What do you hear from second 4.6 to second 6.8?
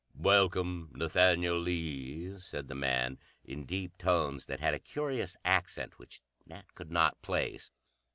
a curious accent which Nat